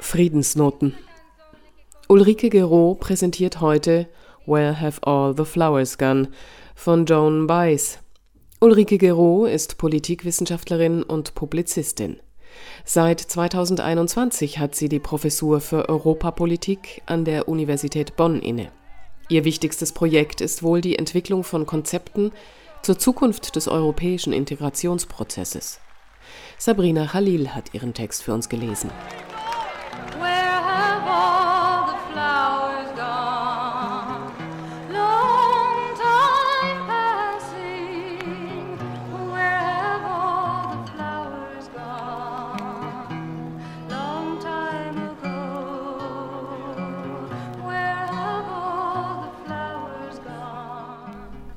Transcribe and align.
Friedensnoten. 0.00 0.94
Ulrike 2.08 2.48
Geraud 2.50 3.00
präsentiert 3.00 3.60
heute 3.60 4.08
Where 4.46 4.80
Have 4.80 5.02
All 5.02 5.34
the 5.36 5.44
Flowers 5.44 5.98
Gone 5.98 6.28
von 6.74 7.04
Joan 7.04 7.46
Baez. 7.46 7.98
Ulrike 8.60 8.98
Geraud 8.98 9.50
ist 9.50 9.76
Politikwissenschaftlerin 9.78 11.02
und 11.02 11.34
Publizistin. 11.34 12.20
Seit 12.84 13.20
2021 13.20 14.58
hat 14.58 14.74
sie 14.74 14.88
die 14.88 15.00
Professur 15.00 15.60
für 15.60 15.88
Europapolitik 15.88 17.02
an 17.06 17.24
der 17.24 17.48
Universität 17.48 18.16
Bonn 18.16 18.40
inne. 18.40 18.70
Ihr 19.28 19.44
wichtigstes 19.44 19.92
Projekt 19.92 20.40
ist 20.40 20.62
wohl 20.62 20.80
die 20.80 20.98
Entwicklung 20.98 21.42
von 21.42 21.66
Konzepten 21.66 22.30
zur 22.86 23.00
Zukunft 23.00 23.56
des 23.56 23.66
europäischen 23.66 24.32
Integrationsprozesses. 24.32 25.80
Sabrina 26.56 27.06
Khalil 27.06 27.52
hat 27.52 27.74
ihren 27.74 27.94
Text 27.94 28.22
für 28.22 28.32
uns 28.32 28.48
gelesen. 28.48 28.92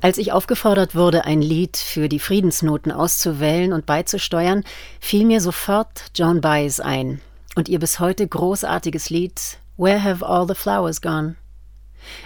Als 0.09 0.18
ich 0.18 0.31
aufgefordert 0.31 0.95
wurde, 0.95 1.26
ein 1.26 1.40
Lied 1.40 1.77
für 1.77 2.10
die 2.10 2.18
Friedensnoten 2.18 2.91
auszuwählen 2.91 3.74
und 3.74 3.85
beizusteuern, 3.85 4.63
fiel 4.99 5.24
mir 5.24 5.40
sofort 5.40 6.05
Joan 6.15 6.41
Baez 6.41 6.79
ein 6.79 7.21
und 7.54 7.70
ihr 7.70 7.77
bis 7.77 7.99
heute 7.99 8.27
großartiges 8.27 9.12
Lied 9.12 9.60
Where 9.77 10.04
Have 10.04 10.26
All 10.26 10.48
the 10.48 10.55
Flowers 10.55 11.04
Gone? 11.04 11.35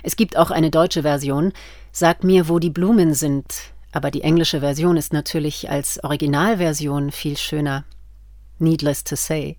Es 0.02 0.16
gibt 0.16 0.38
auch 0.38 0.50
eine 0.50 0.72
deutsche 0.72 1.02
Version, 1.02 1.52
Sag 1.92 2.24
mir, 2.24 2.48
wo 2.48 2.58
die 2.58 2.70
Blumen 2.70 3.14
sind, 3.16 3.54
aber 3.92 4.12
die 4.12 4.22
englische 4.22 4.62
Version 4.62 4.96
ist 4.96 5.12
natürlich 5.12 5.70
als 5.70 6.02
Originalversion 6.06 7.12
viel 7.12 7.36
schöner. 7.36 7.84
Needless 8.60 9.04
to 9.04 9.18
say. 9.18 9.58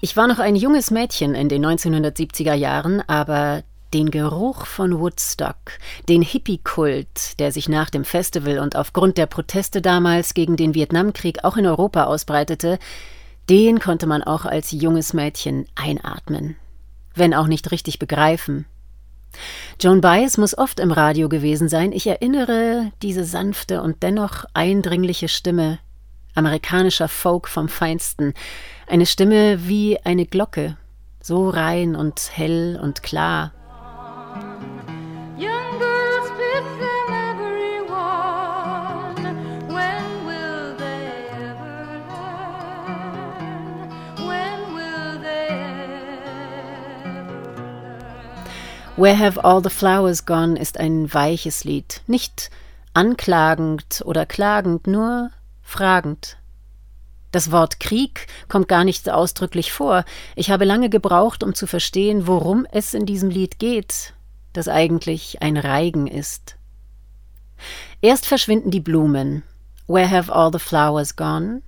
Ich 0.00 0.16
war 0.16 0.28
noch 0.28 0.38
ein 0.38 0.54
junges 0.54 0.92
Mädchen 0.92 1.34
in 1.34 1.48
den 1.48 1.66
1970er 1.66 2.54
Jahren, 2.54 3.02
aber 3.08 3.64
den 3.94 4.10
Geruch 4.10 4.66
von 4.66 4.98
Woodstock, 4.98 5.56
den 6.08 6.22
Hippie-Kult, 6.22 7.38
der 7.38 7.52
sich 7.52 7.68
nach 7.68 7.90
dem 7.90 8.04
Festival 8.04 8.58
und 8.58 8.76
aufgrund 8.76 9.18
der 9.18 9.26
Proteste 9.26 9.82
damals 9.82 10.34
gegen 10.34 10.56
den 10.56 10.74
Vietnamkrieg 10.74 11.44
auch 11.44 11.56
in 11.56 11.66
Europa 11.66 12.04
ausbreitete, 12.04 12.78
den 13.50 13.80
konnte 13.80 14.06
man 14.06 14.22
auch 14.22 14.44
als 14.44 14.70
junges 14.70 15.12
Mädchen 15.12 15.66
einatmen, 15.74 16.56
wenn 17.14 17.34
auch 17.34 17.46
nicht 17.46 17.70
richtig 17.70 17.98
begreifen. 17.98 18.66
Joan 19.80 20.00
Baez 20.00 20.36
muss 20.36 20.56
oft 20.56 20.78
im 20.78 20.92
Radio 20.92 21.28
gewesen 21.28 21.68
sein. 21.68 21.92
Ich 21.92 22.06
erinnere 22.06 22.92
diese 23.02 23.24
sanfte 23.24 23.82
und 23.82 24.02
dennoch 24.02 24.44
eindringliche 24.54 25.28
Stimme, 25.28 25.78
amerikanischer 26.34 27.08
Folk 27.08 27.48
vom 27.48 27.68
Feinsten, 27.68 28.34
eine 28.86 29.06
Stimme 29.06 29.66
wie 29.66 29.98
eine 30.04 30.26
Glocke, 30.26 30.76
so 31.20 31.48
rein 31.48 31.96
und 31.96 32.30
hell 32.34 32.78
und 32.82 33.02
klar. 33.02 33.52
Where 49.02 49.18
Have 49.18 49.42
All 49.42 49.60
the 49.60 49.68
Flowers 49.68 50.26
Gone 50.26 50.56
ist 50.56 50.78
ein 50.78 51.12
weiches 51.12 51.64
Lied, 51.64 52.02
nicht 52.06 52.50
anklagend 52.94 54.00
oder 54.04 54.26
klagend, 54.26 54.86
nur 54.86 55.32
fragend. 55.60 56.36
Das 57.32 57.50
Wort 57.50 57.80
Krieg 57.80 58.28
kommt 58.48 58.68
gar 58.68 58.84
nicht 58.84 59.10
ausdrücklich 59.10 59.72
vor. 59.72 60.04
Ich 60.36 60.52
habe 60.52 60.64
lange 60.64 60.88
gebraucht, 60.88 61.42
um 61.42 61.52
zu 61.52 61.66
verstehen, 61.66 62.28
worum 62.28 62.64
es 62.70 62.94
in 62.94 63.04
diesem 63.04 63.28
Lied 63.28 63.58
geht, 63.58 64.14
das 64.52 64.68
eigentlich 64.68 65.42
ein 65.42 65.56
Reigen 65.56 66.06
ist. 66.06 66.54
Erst 68.02 68.26
verschwinden 68.26 68.70
die 68.70 68.78
Blumen. 68.78 69.42
Where 69.88 70.08
have 70.08 70.32
all 70.32 70.52
the 70.52 70.60
flowers 70.60 71.16
gone? 71.16 71.62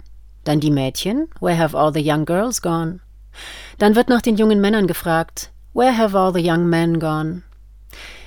Dann 0.44 0.60
die 0.60 0.70
Mädchen. 0.70 1.26
Where 1.40 1.58
have 1.58 1.76
all 1.76 1.92
the 1.92 2.08
young 2.08 2.26
girls 2.26 2.62
gone? 2.62 3.00
Dann 3.78 3.96
wird 3.96 4.08
nach 4.08 4.22
den 4.22 4.36
jungen 4.36 4.60
Männern 4.60 4.86
gefragt. 4.86 5.50
Where 5.74 5.98
have 5.98 6.16
all 6.16 6.32
the 6.32 6.40
young 6.40 6.68
men 6.68 7.00
gone? 7.00 7.42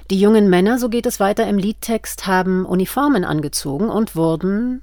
Die 0.09 0.19
jungen 0.19 0.50
Männer, 0.50 0.80
so 0.80 0.90
geht 0.90 1.06
es 1.06 1.22
weiter 1.22 1.47
im 1.47 1.58
Liedtext, 1.58 2.28
haben 2.28 2.66
Uniformen 2.66 3.24
angezogen 3.24 3.90
und 3.90 4.18
wurden 4.18 4.81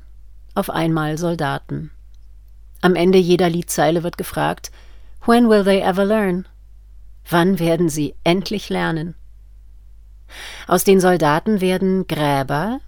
auf 0.55 0.71
einmal 0.71 1.19
Soldaten. 1.19 1.91
Am 2.81 2.95
Ende 2.97 3.19
jeder 3.19 3.51
Liedzeile 3.51 4.03
wird 4.03 4.17
gefragt, 4.17 4.71
When 5.27 5.49
will 5.49 5.63
they 5.63 5.81
ever 5.81 6.07
learn? 6.07 6.47
Wann 7.29 7.59
werden 7.59 7.91
sie 7.91 8.15
endlich 8.25 8.71
lernen? 8.71 9.15
Aus 10.67 10.85
den 10.85 11.01
Soldaten 11.01 11.61
werden 11.61 12.07
Gräber, 12.07 12.81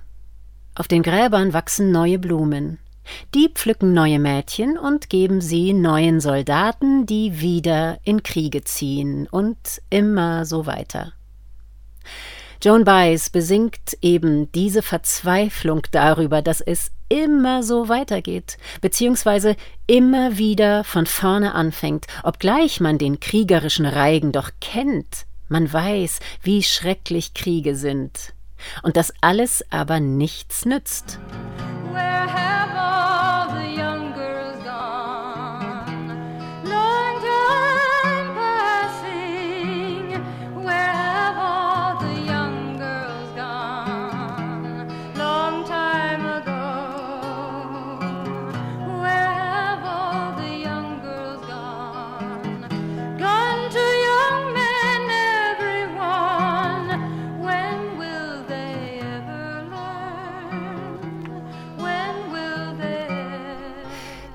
auf 0.75 0.89
den 0.89 1.03
Gräbern 1.03 1.53
wachsen 1.53 1.91
neue 1.91 2.19
Blumen. 2.19 2.79
Die 3.35 3.49
pflücken 3.53 3.93
neue 3.93 4.19
Mädchen 4.19 4.79
und 4.79 5.11
geben 5.11 5.41
sie 5.41 5.73
neuen 5.73 6.21
Soldaten, 6.21 7.07
die 7.07 7.41
wieder 7.41 7.99
in 8.05 8.23
Kriege 8.23 8.65
ziehen 8.65 9.27
und 9.31 9.59
immer 9.91 10.45
so 10.45 10.67
weiter. 10.67 11.13
Joan 12.63 12.85
Baez 12.85 13.31
besingt 13.31 13.99
eben 14.01 14.51
diese 14.53 14.83
Verzweiflung 14.83 15.83
darüber, 15.91 16.41
dass 16.41 16.61
es 16.61 16.91
immer 17.09 17.63
so 17.63 17.89
weitergeht, 17.89 18.57
beziehungsweise 18.81 19.57
immer 19.87 20.39
wieder 20.39 20.83
von 20.83 21.07
vorne 21.07 21.55
anfängt, 21.55 22.07
obgleich 22.23 22.81
man 22.81 22.99
den 22.99 23.21
kriegerischen 23.21 23.87
Reigen 23.87 24.33
doch 24.33 24.51
kennt. 24.61 25.27
Man 25.49 25.73
weiß, 25.73 26.19
wie 26.43 26.63
schrecklich 26.63 27.35
Kriege 27.35 27.77
sind. 27.77 28.35
Und 28.83 28.97
das 28.97 29.13
alles 29.21 29.65
aber 29.71 30.01
nichts 30.01 30.65
nützt. 30.65 31.21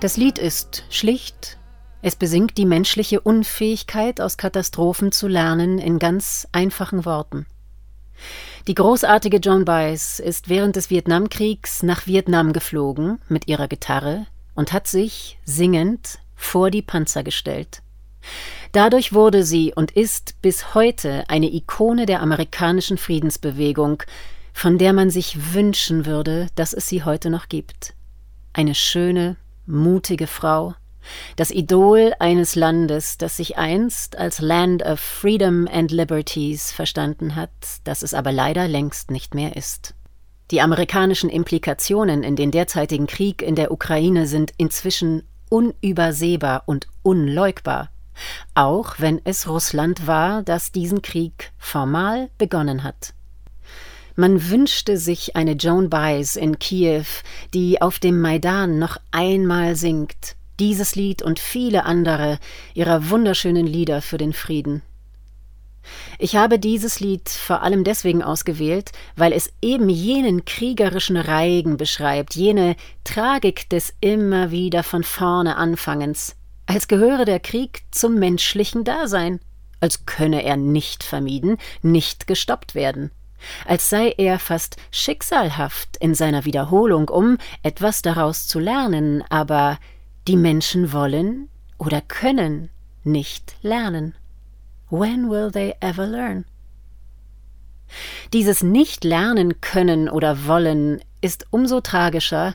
Das 0.02 0.18
Lied 0.18 0.40
ist 0.40 0.84
schlicht, 0.90 1.60
es 2.02 2.16
besingt 2.16 2.58
die 2.58 2.66
menschliche 2.66 3.22
Unfähigkeit, 3.22 4.20
aus 4.20 4.36
Katastrophen 4.36 5.12
zu 5.12 5.28
lernen, 5.28 5.78
in 5.78 6.00
ganz 6.00 6.48
einfachen 6.52 7.06
Worten. 7.06 7.46
Die 8.66 8.74
großartige 8.74 9.38
Joan 9.38 9.64
Baez 9.64 10.18
ist 10.18 10.50
während 10.50 10.76
des 10.76 10.90
Vietnamkriegs 10.90 11.84
nach 11.84 12.08
Vietnam 12.08 12.52
geflogen 12.52 13.20
mit 13.30 13.48
ihrer 13.48 13.68
Gitarre 13.68 14.26
und 14.56 14.74
hat 14.74 14.88
sich, 14.88 15.38
singend, 15.46 16.18
vor 16.36 16.72
die 16.72 16.82
Panzer 16.82 17.24
gestellt. 17.24 17.84
Dadurch 18.72 19.14
wurde 19.14 19.44
sie 19.44 19.72
und 19.76 19.92
ist 19.92 20.42
bis 20.42 20.74
heute 20.74 21.26
eine 21.30 21.54
Ikone 21.54 22.08
der 22.08 22.24
amerikanischen 22.24 22.98
Friedensbewegung, 22.98 24.02
von 24.52 24.80
der 24.80 24.94
man 24.94 25.12
sich 25.12 25.54
wünschen 25.54 26.08
würde, 26.08 26.48
dass 26.56 26.74
es 26.74 26.88
sie 26.88 27.04
heute 27.04 27.30
noch 27.30 27.50
gibt. 27.50 27.94
Eine 28.54 28.74
schöne, 28.74 29.38
mutige 29.72 30.28
Frau, 30.28 30.76
das 31.36 31.52
Idol 31.52 32.14
eines 32.20 32.56
Landes, 32.56 33.18
das 33.18 33.38
sich 33.38 33.58
einst 33.58 34.18
als 34.18 34.40
Land 34.40 34.84
of 34.84 35.00
Freedom 35.00 35.68
and 35.72 35.92
Liberties 35.92 36.72
verstanden 36.72 37.36
hat, 37.36 37.50
das 37.84 38.04
es 38.04 38.14
aber 38.14 38.32
leider 38.32 38.68
längst 38.68 39.12
nicht 39.12 39.34
mehr 39.34 39.56
ist. 39.56 39.96
Die 40.52 40.62
amerikanischen 40.62 41.30
Implikationen 41.30 42.24
in 42.24 42.36
den 42.36 42.52
derzeitigen 42.52 43.08
Krieg 43.08 43.42
in 43.42 43.56
der 43.56 43.72
Ukraine 43.72 44.28
sind 44.28 44.52
inzwischen 44.58 45.24
unübersehbar 45.50 46.64
und 46.66 46.88
unleugbar, 47.04 47.90
auch 48.54 48.96
wenn 49.00 49.22
es 49.24 49.48
Russland 49.48 50.08
war, 50.08 50.44
das 50.44 50.72
diesen 50.72 51.02
Krieg 51.02 51.52
formal 51.58 52.30
begonnen 52.38 52.84
hat. 52.84 53.14
Man 54.16 54.50
wünschte 54.50 54.98
sich 54.98 55.36
eine 55.36 55.54
Joan 55.54 55.90
Baez 55.90 56.36
in 56.36 56.60
Kiew, 56.60 57.06
die 57.54 57.82
auf 57.82 58.00
dem 58.00 58.20
Maidan 58.20 58.80
noch 58.80 58.98
einmal 59.12 59.76
singt. 59.76 60.36
Dieses 60.60 60.96
Lied 60.96 61.22
und 61.22 61.40
viele 61.40 61.86
andere 61.86 62.38
ihrer 62.74 63.10
wunderschönen 63.10 63.66
Lieder 63.66 64.02
für 64.02 64.18
den 64.18 64.34
Frieden. 64.34 64.82
Ich 66.20 66.36
habe 66.36 66.60
dieses 66.60 67.00
Lied 67.00 67.30
vor 67.30 67.64
allem 67.64 67.84
deswegen 67.84 68.22
ausgewählt, 68.22 68.92
weil 69.16 69.34
es 69.34 69.52
eben 69.62 69.90
jenen 69.90 70.46
kriegerischen 70.46 71.18
Reigen 71.18 71.78
beschreibt, 71.78 72.36
jene 72.36 72.76
Tragik 73.04 73.70
des 73.70 73.94
immer 74.02 74.52
wieder 74.52 74.84
von 74.84 75.04
vorne 75.04 75.56
Anfangens, 75.56 76.36
als 76.68 76.88
gehöre 76.88 77.26
der 77.26 77.40
Krieg 77.40 77.84
zum 77.92 78.16
menschlichen 78.16 78.84
Dasein, 78.84 79.40
als 79.80 80.06
könne 80.06 80.44
er 80.44 80.58
nicht 80.58 81.04
vermieden, 81.04 81.58
nicht 81.82 82.28
gestoppt 82.28 82.76
werden, 82.76 83.10
als 83.66 83.90
sei 83.90 84.14
er 84.18 84.40
fast 84.40 84.78
schicksalhaft 84.92 85.98
in 85.98 86.16
seiner 86.16 86.46
Wiederholung, 86.46 87.10
um 87.10 87.38
etwas 87.64 88.02
daraus 88.02 88.48
zu 88.48 88.60
lernen, 88.60 89.24
aber 89.30 89.80
die 90.28 90.38
Menschen 90.38 90.94
wollen 90.94 91.50
oder 91.78 92.02
können 92.02 92.70
nicht 93.04 93.56
lernen. 93.62 94.16
When 94.90 95.30
will 95.30 95.52
they 95.52 95.74
ever 95.80 96.06
learn? 96.06 96.46
Dieses 98.34 98.64
Nicht-Lernen 98.64 99.62
können 99.62 100.10
oder 100.10 100.48
wollen 100.48 101.02
ist 101.22 101.46
umso 101.50 101.82
tragischer, 101.82 102.54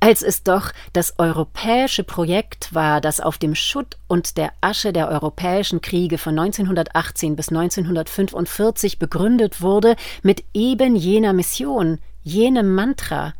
als 0.00 0.22
es 0.22 0.42
doch 0.42 0.72
das 0.92 1.18
europäische 1.18 2.04
Projekt 2.04 2.74
war, 2.74 3.00
das 3.00 3.20
auf 3.20 3.38
dem 3.38 3.54
Schutt 3.54 3.98
und 4.08 4.38
der 4.38 4.52
Asche 4.60 4.92
der 4.92 5.08
europäischen 5.08 5.82
Kriege 5.82 6.18
von 6.18 6.38
1918 6.38 7.36
bis 7.36 7.50
1945 7.50 8.98
begründet 8.98 9.60
wurde, 9.60 9.96
mit 10.22 10.42
eben 10.54 10.96
jener 10.96 11.34
Mission, 11.34 11.98
jenem 12.22 12.74
Mantra 12.74 13.34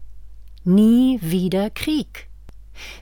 Nie 0.62 1.18
wieder 1.22 1.70
Krieg. 1.70 2.29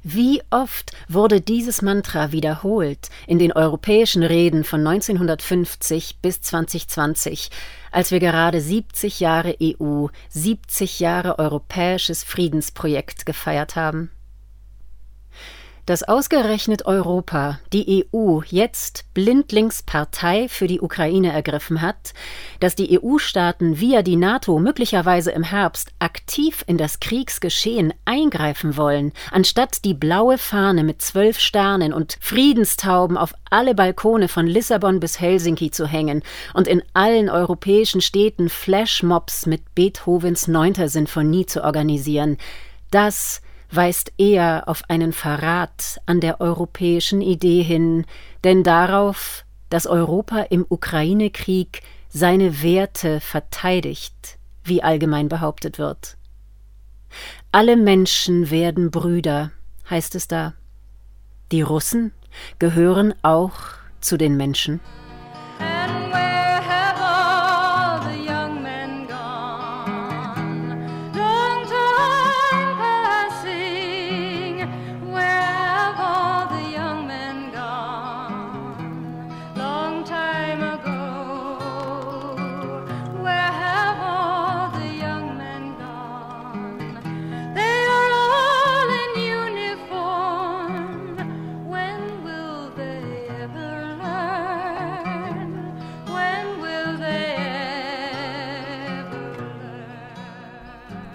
Wie 0.03 0.43
oft 0.51 0.93
wurde 1.09 1.41
dieses 1.41 1.83
Mantra 1.83 2.33
wiederholt 2.33 3.11
in 3.27 3.39
den 3.39 3.53
europäischen 3.53 4.23
Reden 4.23 4.65
von 4.65 4.87
1950 4.87 6.19
bis 6.21 6.41
2020, 6.41 7.51
als 7.91 8.11
wir 8.11 8.21
gerade 8.21 8.61
70 8.61 9.21
Jahre 9.21 9.57
EU, 9.63 10.07
70 10.29 11.01
Jahre 11.01 11.39
europäisches 11.39 12.25
Friedensprojekt 12.25 13.27
gefeiert 13.27 13.77
haben? 13.77 14.11
Dass 15.89 16.03
ausgerechnet 16.03 16.85
Europa, 16.85 17.61
die 17.73 18.05
EU, 18.13 18.43
jetzt 18.45 19.07
blindlings 19.15 19.83
Partei 19.83 20.47
für 20.51 20.67
die 20.67 20.83
Ukraine 20.83 21.33
ergriffen 21.33 21.81
hat, 21.81 22.13
dass 22.61 22.75
die 22.75 23.01
EU-Staaten 23.01 23.81
via 23.81 24.03
die 24.03 24.17
NATO 24.17 24.59
möglicherweise 24.59 25.31
im 25.31 25.45
Herbst 25.45 25.93
aktiv 25.99 26.63
in 26.67 26.77
das 26.77 27.01
Kriegsgeschehen 27.01 27.95
eingreifen 28.05 28.77
wollen, 28.77 29.15
anstatt 29.33 29.83
die 29.87 29.95
blaue 29.95 30.37
Fahne 30.37 30.85
mit 30.85 31.01
zwölf 31.01 31.41
Sternen 31.41 31.95
und 31.95 32.19
Friedenstauben 32.21 33.17
auf 33.17 33.33
alle 33.49 33.75
Balkone 33.75 34.29
von 34.29 34.47
Lissabon 34.47 35.01
bis 35.01 35.19
Helsinki 35.19 35.71
zu 35.71 35.87
hängen 35.87 36.23
und 36.53 36.69
in 36.69 36.83
allen 36.93 37.31
europäischen 37.31 38.03
Städten 38.03 38.51
Flashmobs 38.51 39.47
mit 39.47 39.75
Beethovens 39.75 40.49
neunter 40.49 40.91
Sinfonie 40.91 41.47
zu 41.47 41.65
organisieren, 41.65 42.37
das 42.91 43.41
weist 43.71 44.13
eher 44.19 44.65
auf 44.67 44.83
einen 44.89 45.13
Verrat 45.13 46.01
an 46.07 46.21
der 46.21 46.41
europäischen 46.41 47.21
Idee 47.21 47.63
hin, 47.63 48.07
denn 48.45 48.63
darauf, 48.63 49.45
dass 49.71 49.87
Europa 49.87 50.41
im 50.43 50.65
Ukraine-Krieg 50.69 51.83
seine 52.09 52.63
Werte 52.63 53.21
verteidigt, 53.21 54.39
wie 54.65 54.83
allgemein 54.83 55.29
behauptet 55.29 55.79
wird. 55.79 56.17
Alle 57.53 57.77
Menschen 57.77 58.51
werden 58.51 58.91
Brüder, 58.91 59.51
heißt 59.89 60.15
es 60.15 60.29
da. 60.29 60.55
Die 61.53 61.63
Russen 61.63 62.13
gehören 62.59 63.15
auch 63.23 63.55
zu 64.01 64.17
den 64.17 64.37
Menschen. 64.37 64.81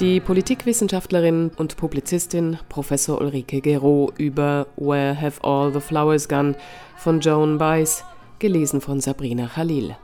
Die 0.03 0.19
Politikwissenschaftlerin 0.19 1.51
und 1.55 1.77
Publizistin 1.77 2.57
Professor 2.67 3.21
Ulrike 3.21 3.61
Gero 3.61 4.11
über 4.17 4.67
Where 4.75 5.15
Have 5.21 5.41
All 5.45 5.71
the 5.71 5.79
Flowers 5.79 6.27
Gone 6.27 6.57
von 6.97 7.21
Joan 7.21 7.57
Baez, 7.57 8.03
gelesen 8.37 8.81
von 8.81 8.99
Sabrina 8.99 9.47
Khalil. 9.47 9.95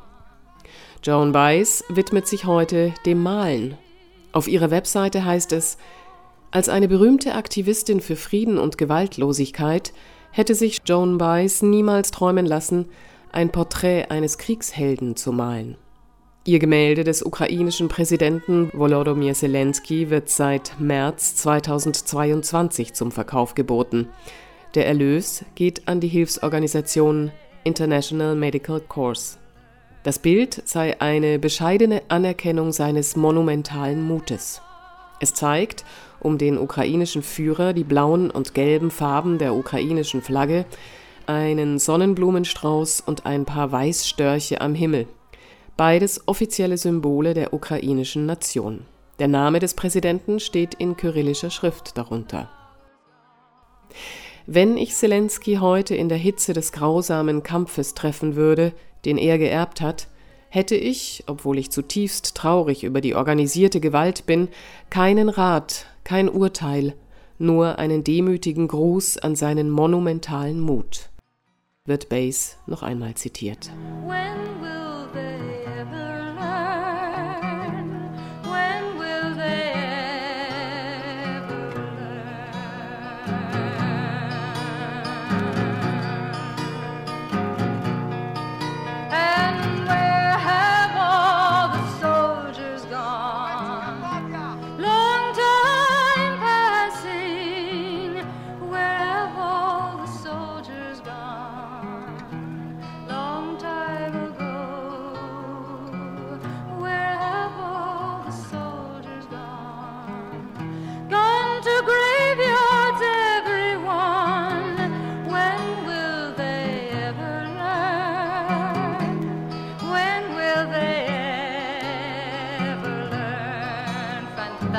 Joan 1.04 1.34
Baez 1.34 1.84
widmet 1.90 2.28
sich 2.28 2.46
heute 2.46 2.94
dem 3.06 3.22
Malen. 3.22 3.78
Auf 4.32 4.48
ihrer 4.48 4.72
Webseite 4.72 5.26
heißt 5.26 5.52
es, 5.52 5.78
als 6.50 6.70
eine 6.70 6.88
berühmte 6.88 7.36
Aktivistin 7.36 8.00
für 8.00 8.16
Frieden 8.16 8.58
und 8.58 8.78
Gewaltlosigkeit 8.78 9.92
hätte 10.32 10.56
sich 10.56 10.80
Joan 10.86 11.18
Baez 11.18 11.62
niemals 11.62 12.12
träumen 12.12 12.46
lassen, 12.46 12.86
ein 13.34 13.50
Porträt 13.50 14.06
eines 14.06 14.38
Kriegshelden 14.38 15.18
zu 15.18 15.34
malen. 15.34 15.76
Ihr 16.50 16.58
Gemälde 16.58 17.04
des 17.04 17.22
ukrainischen 17.22 17.90
Präsidenten 17.90 18.72
Volodymyr 18.74 19.36
Zelensky 19.36 20.10
wird 20.10 20.30
seit 20.30 20.80
März 20.80 21.36
2022 21.36 22.96
zum 22.96 23.12
Verkauf 23.12 23.54
geboten. 23.54 24.08
Der 24.74 24.88
Erlös 24.88 25.46
geht 25.54 25.88
an 25.88 26.00
die 26.00 26.08
Hilfsorganisation 26.08 27.32
International 27.64 28.34
Medical 28.34 28.82
Corps. 28.82 29.38
Das 30.02 30.18
Bild 30.18 30.64
sei 30.66 31.00
eine 31.00 31.38
bescheidene 31.38 32.02
Anerkennung 32.08 32.72
seines 32.72 33.16
monumentalen 33.16 34.02
Mutes. 34.02 34.60
Es 35.20 35.36
zeigt 35.36 35.86
um 36.20 36.40
den 36.40 36.58
ukrainischen 36.58 37.22
Führer 37.22 37.74
die 37.74 37.84
blauen 37.84 38.32
und 38.32 38.56
gelben 38.56 38.90
Farben 38.90 39.38
der 39.38 39.54
ukrainischen 39.54 40.24
Flagge, 40.24 40.66
einen 41.28 41.78
Sonnenblumenstrauß 41.78 43.02
und 43.06 43.28
ein 43.28 43.46
paar 43.46 43.72
Weißstörche 43.72 44.62
am 44.62 44.74
Himmel 44.74 45.06
beides 45.80 46.28
offizielle 46.28 46.78
Symbole 46.78 47.34
der 47.34 47.54
ukrainischen 47.54 48.26
Nation. 48.26 48.82
Der 49.18 49.30
Name 49.30 49.60
des 49.60 49.76
Präsidenten 49.76 50.42
steht 50.42 50.74
in 50.74 50.98
kyrillischer 50.98 51.50
Schrift 51.50 51.98
darunter. 51.98 52.50
Wenn 54.46 54.76
ich 54.76 54.94
Zelensky 54.94 55.56
heute 55.62 55.96
in 55.96 56.10
der 56.10 56.18
Hitze 56.18 56.52
des 56.52 56.74
grausamen 56.74 57.44
Kampfes 57.44 57.94
treffen 57.94 58.36
würde, 58.36 58.74
den 59.06 59.18
er 59.18 59.38
geerbt 59.38 59.80
hat, 59.80 60.10
hätte 60.50 60.76
ich, 60.76 61.24
obwohl 61.28 61.58
ich 61.58 61.72
zutiefst 61.72 62.36
traurig 62.36 62.84
über 62.84 63.00
die 63.00 63.16
organisierte 63.16 63.80
Gewalt 63.80 64.26
bin, 64.26 64.50
keinen 64.90 65.30
Rat, 65.30 65.86
kein 66.04 66.28
Urteil, 66.28 66.94
nur 67.38 67.80
einen 67.80 68.04
demütigen 68.04 68.68
Gruß 68.68 69.20
an 69.20 69.38
seinen 69.38 69.70
monumentalen 69.70 70.60
Mut. 70.60 71.10
Wird 71.86 72.10
Bass 72.10 72.58
noch 72.68 72.84
einmal 72.84 73.16
zitiert. 73.16 73.72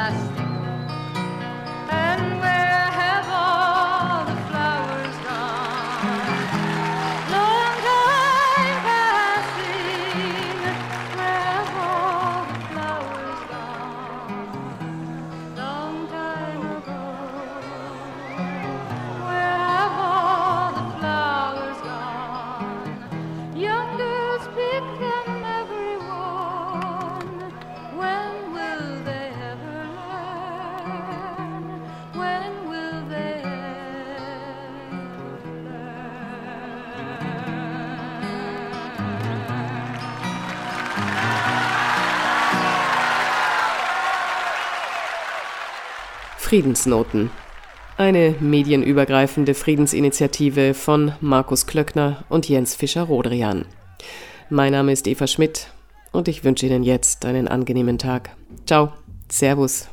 everlasting. 0.00 0.49
Friedensnoten. 46.50 47.30
Eine 47.96 48.34
medienübergreifende 48.40 49.54
Friedensinitiative 49.54 50.74
von 50.74 51.12
Markus 51.20 51.68
Klöckner 51.68 52.24
und 52.28 52.48
Jens 52.48 52.74
Fischer-Rodrian. 52.74 53.66
Mein 54.48 54.72
Name 54.72 54.90
ist 54.90 55.06
Eva 55.06 55.28
Schmidt 55.28 55.68
und 56.10 56.26
ich 56.26 56.42
wünsche 56.42 56.66
Ihnen 56.66 56.82
jetzt 56.82 57.24
einen 57.24 57.46
angenehmen 57.46 57.98
Tag. 57.98 58.30
Ciao, 58.66 58.92
Servus. 59.28 59.89